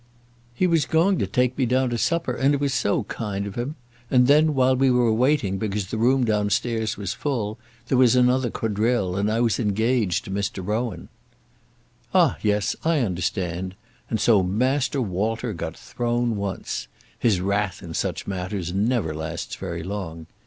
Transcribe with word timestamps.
"He 0.55 0.65
was 0.65 0.87
going 0.87 1.19
to 1.19 1.27
take 1.27 1.55
me 1.59 1.67
down 1.67 1.91
to 1.91 1.97
supper, 1.99 2.33
and 2.33 2.55
it 2.55 2.59
was 2.59 2.73
so 2.73 3.03
kind 3.03 3.45
of 3.45 3.53
him. 3.53 3.75
And 4.09 4.25
then 4.25 4.55
while 4.55 4.75
we 4.75 4.89
were 4.89 5.13
waiting 5.13 5.59
because 5.59 5.85
the 5.91 5.99
room 5.99 6.23
down 6.23 6.49
stairs 6.49 6.97
was 6.97 7.13
full, 7.13 7.59
there 7.87 7.99
was 7.99 8.15
another 8.15 8.49
quadrille, 8.49 9.15
and 9.15 9.31
I 9.31 9.41
was 9.41 9.59
engaged 9.59 10.25
to 10.25 10.31
Mr. 10.31 10.65
Rowan." 10.65 11.09
"Ah, 12.15 12.39
yes; 12.41 12.75
I 12.83 13.01
understand. 13.01 13.75
And 14.09 14.19
so 14.19 14.41
Master 14.41 14.99
Walter 14.99 15.53
got 15.53 15.77
thrown 15.77 16.35
once. 16.35 16.87
His 17.19 17.39
wrath 17.39 17.83
in 17.83 17.93
such 17.93 18.25
matters 18.25 18.73
never 18.73 19.13
lasts 19.13 19.55
very 19.55 19.83
long. 19.83 20.25